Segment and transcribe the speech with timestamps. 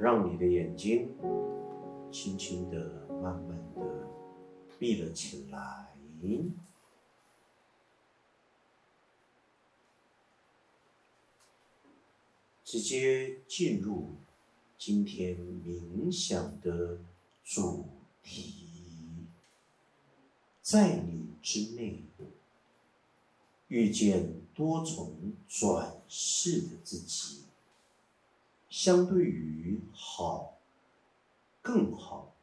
[0.00, 1.14] 让你的眼睛
[2.10, 4.08] 轻轻的、慢慢的
[4.78, 5.88] 闭了起来。
[12.64, 14.10] 直接进入
[14.78, 17.00] 今天冥想的
[17.42, 17.84] 主
[18.22, 19.26] 题，
[20.62, 22.04] 在你之内
[23.68, 27.42] 遇见多重转世的自己，
[28.82, 30.58] 相对于好、
[31.60, 32.34] 更好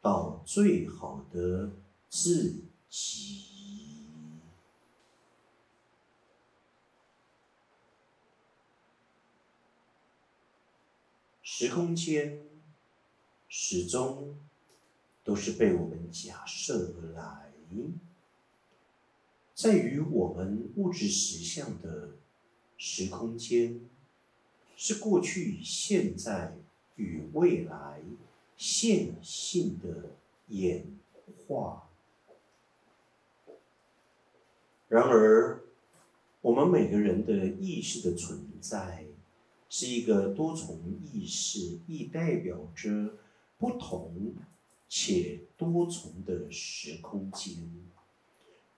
[0.00, 1.70] 到最好的
[2.08, 4.06] 自己。
[11.42, 12.40] 时空间
[13.46, 14.38] 始终
[15.22, 17.52] 都是被我们假设而来，
[19.54, 22.12] 在于我们物质实相的
[22.78, 23.90] 时空间，
[24.84, 26.56] 是过去、现在
[26.96, 28.00] 与未来
[28.56, 30.16] 线性的
[30.48, 30.84] 演
[31.46, 31.88] 化。
[34.88, 35.62] 然而，
[36.40, 39.04] 我们每个人的意识的存在。
[39.68, 40.80] 是一个多重
[41.12, 43.14] 意识，亦代表着
[43.58, 44.34] 不同
[44.88, 47.54] 且多重的时空间。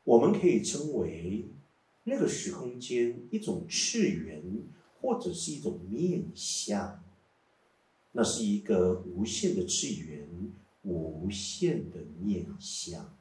[0.04, 1.46] 我们可以称为
[2.04, 4.42] 那个时空间一种次元，
[5.04, 7.04] 或者是一种面相。
[8.12, 10.26] 那是一个无限的次元，
[10.82, 13.14] 无限的面相。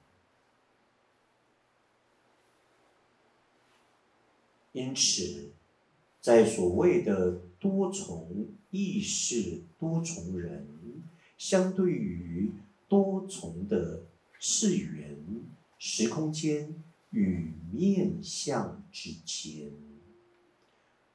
[4.71, 5.51] 因此，
[6.21, 7.41] 在所谓的。
[7.63, 10.67] 多重意识、多重人，
[11.37, 12.51] 相对于
[12.89, 14.03] 多重的
[14.37, 15.17] 次元、
[15.79, 19.71] 时空间与面相之间，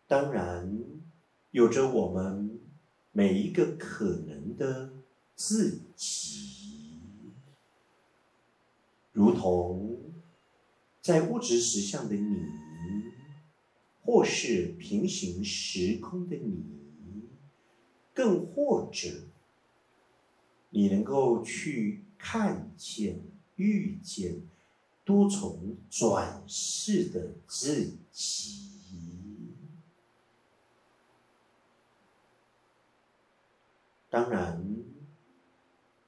[0.08, 0.84] 当然
[1.52, 2.58] 有着我们
[3.12, 4.90] 每一个可能的
[5.36, 6.98] 自己，
[9.12, 10.00] 如同
[11.00, 12.58] 在物质实相的你。
[14.00, 16.64] 或是平行时空的你，
[18.14, 19.06] 更或者
[20.70, 23.20] 你能够去看见、
[23.56, 24.40] 遇见
[25.04, 28.77] 多重转世的自己。
[34.10, 34.64] 当然，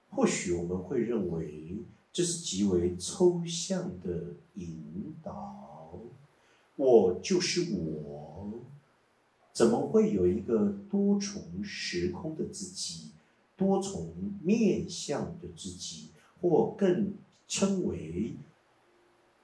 [0.09, 1.77] 或许我们会认为
[2.13, 5.99] 这是极为抽象的引导。
[6.77, 8.61] 我就是我，
[9.53, 13.11] 怎么会有一个多重时空的自己，
[13.55, 16.09] 多重面相的自己，
[16.41, 17.13] 或更
[17.47, 18.35] 称为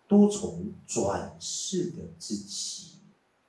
[0.08, 3.00] 多重转世的自己？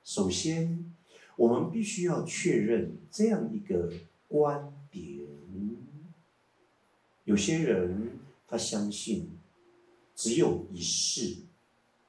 [0.04, 0.92] 首先，
[1.36, 3.90] 我们必须要确认这样一个
[4.28, 5.26] 观点：
[7.24, 9.30] 有些人他相信
[10.14, 11.36] 只有一世。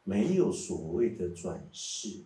[0.05, 2.21] 没有所谓的转世，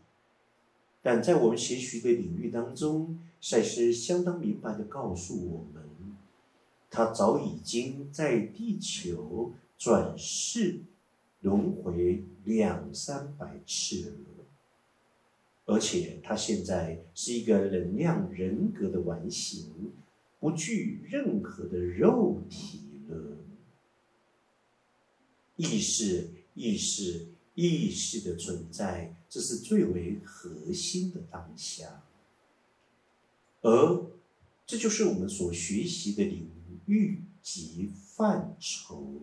[1.02, 5.84] 但在我们学习的领域当中，赛斯相当明白的告诉我们，
[6.90, 10.84] 他早已经在地球转世
[11.42, 14.46] 轮回两三百次了，
[15.66, 19.92] 而且他现在是一个能量人格的完形，
[20.44, 23.38] 不具任何的肉体了，
[25.56, 27.28] 意识，意识。
[27.56, 32.02] 意识的存在，这是最为核心的当下，
[33.62, 34.08] 而
[34.66, 36.50] 这就是我们所学习的领
[36.88, 39.22] 域及范畴。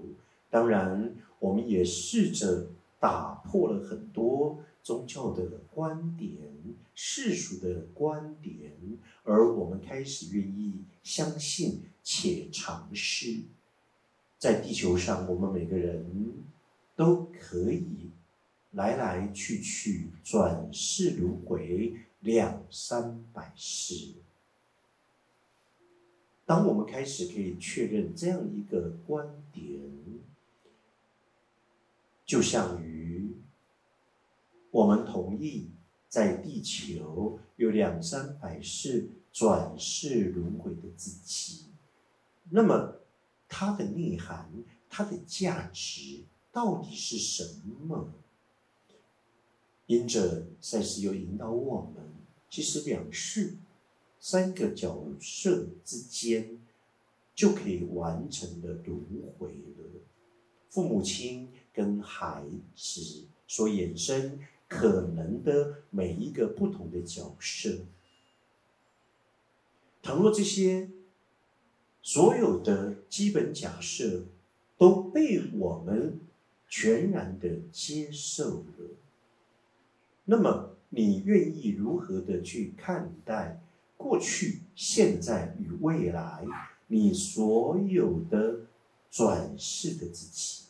[0.49, 2.69] 当然，我们也试着
[3.01, 6.33] 打破了很多宗教的观点、
[6.95, 8.73] 世俗的观点，
[9.25, 13.41] 而我们开始愿意相信且尝试，
[14.39, 16.35] 在地球上，我们每个人
[16.97, 18.11] 都可以。
[18.75, 24.13] 来来去去，转世轮回两三百世。
[26.47, 29.81] 当我们开始可以确认这样一个观点，
[32.25, 33.33] 就像于
[34.71, 35.71] 我们同意
[36.09, 41.67] 在地球有两三百世转世轮回的自己，
[42.51, 43.01] 那么
[43.49, 44.53] 它的内涵、
[44.89, 47.45] 它的价值到底是什
[47.87, 48.13] 么？
[49.87, 52.15] 因着赛斯又引导我们，
[52.49, 53.57] 其实两世
[54.21, 56.61] 三个角色之间
[57.35, 59.05] 就可以完成的轮
[59.37, 60.01] 回了。
[60.69, 62.45] 父母亲跟孩
[62.77, 64.39] 子所衍生
[64.71, 67.81] 可能的每一个不同的角色，
[70.01, 70.89] 倘若这些
[72.01, 74.27] 所有的基本假设
[74.79, 76.21] 都被我们
[76.69, 78.97] 全然的接受了。
[80.27, 83.61] 那么，你愿意如何的去看待
[83.97, 86.47] 过去、现在与未来？
[86.87, 88.61] 你所有的
[89.11, 90.67] 转世的自己，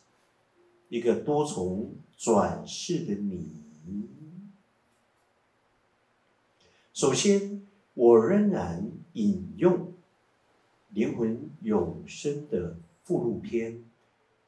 [0.89, 3.47] 一个多重转世的你。
[6.93, 9.73] 首先，我仍然引用
[10.89, 13.83] 《灵魂永生》的附录篇，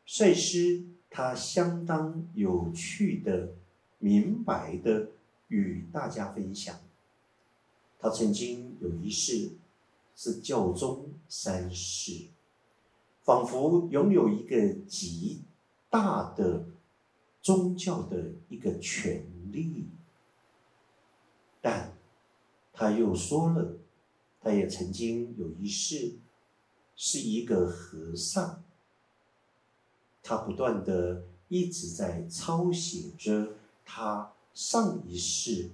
[0.05, 3.53] 赛斯他相当有趣的、
[3.99, 5.09] 明白的
[5.47, 6.75] 与大家分享。
[7.99, 9.51] 他曾经有一世。
[10.15, 12.27] 是教宗三世，
[13.23, 15.41] 仿佛拥有一个极
[15.89, 16.67] 大的
[17.43, 19.85] 宗教的一个权利，
[21.61, 21.95] 但
[22.73, 23.77] 他又说了，
[24.41, 26.15] 他也曾经有一世
[26.95, 28.63] 是一个和尚，
[30.23, 33.53] 他不断的一直在抄写着
[33.85, 35.69] 他上一世，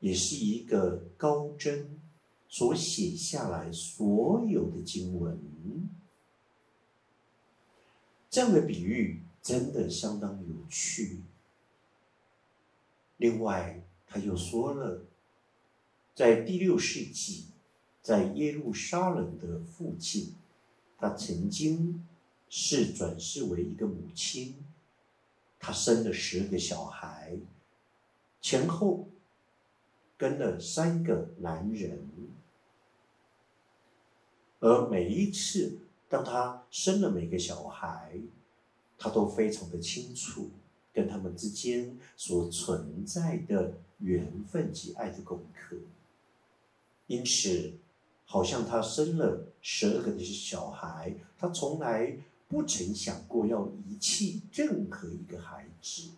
[0.00, 1.98] 也是一个高真。
[2.48, 5.38] 所写下来所有的经文，
[8.30, 11.20] 这样的比喻真的相当有趣。
[13.18, 15.04] 另外，他又说了，
[16.16, 17.44] 在第六世纪，
[18.02, 20.34] 在耶路撒冷的附近，
[20.98, 22.04] 他曾经
[22.48, 24.56] 是转世为一个母亲，
[25.60, 27.38] 他生了十个小孩，
[28.40, 29.06] 前后。
[30.18, 32.08] 跟了三个男人，
[34.60, 35.78] 而每一次
[36.08, 38.18] 当他生了每个小孩，
[38.98, 40.50] 他都非常的清楚
[40.92, 45.76] 跟他们之间所存在的缘分及爱的功课。
[47.06, 47.74] 因此，
[48.24, 52.16] 好像他生了十二个的小孩，他从来
[52.48, 56.10] 不曾想过要遗弃任何一个孩子，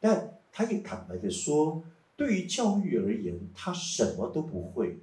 [0.00, 1.84] 但他也坦白的说。
[2.18, 4.98] 对于教育而言，他什么都不会，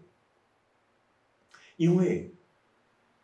[1.78, 2.34] 因为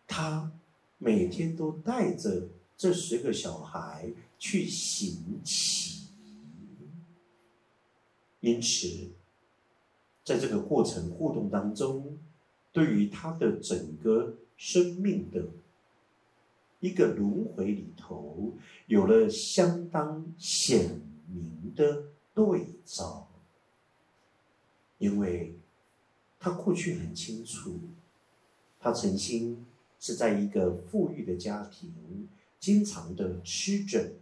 [0.08, 0.52] 他
[1.00, 2.50] 每天都带着
[2.80, 6.08] 这十个小孩去行乞，
[8.40, 9.10] 因此，
[10.24, 12.18] 在这个过程互动当中，
[12.72, 15.46] 对于他的整个生命的
[16.80, 18.54] 一个轮回里头，
[18.88, 23.28] 有了相当显明的对照。
[25.00, 25.54] 因为
[26.40, 27.78] 他过去很清楚，
[28.80, 29.66] 他曾经
[30.00, 32.30] 是在一个富裕的家庭，
[32.60, 34.14] 经常的吃着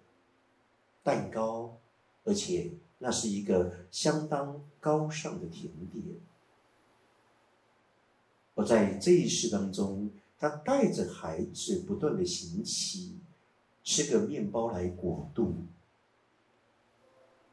[1.03, 1.77] 蛋糕，
[2.23, 6.03] 而且那是一个相当高尚的甜点。
[8.55, 13.19] 而在这一世当中，他带着孩子不断的行乞，
[13.83, 15.53] 吃个面包来果肚，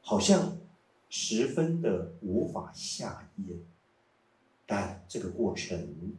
[0.01, 0.59] 好像。
[1.17, 3.57] 十分的无法下咽，
[4.67, 6.13] 但这个过程，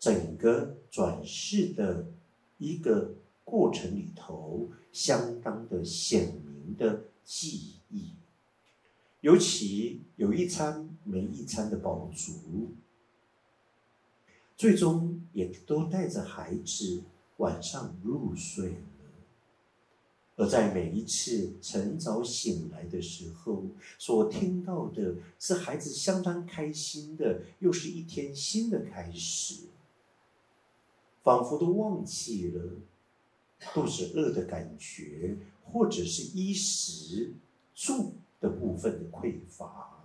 [0.00, 2.06] 整个转世的
[2.58, 3.14] 一个
[3.50, 8.12] 过程里头，相当的显明的记忆，
[9.20, 12.70] 尤其有一餐没一餐的饱足，
[14.56, 17.02] 最终也都带着孩子
[17.38, 18.76] 晚上入睡了。
[20.36, 23.66] 而在每一次晨早醒来的时候，
[23.98, 29.64] 所听到的是孩子相当开心的，又是一天新的开始，
[31.22, 32.62] 仿佛都忘记了
[33.72, 37.34] 肚子饿的感觉，或者是衣食
[37.74, 39.99] 住的部分的匮乏。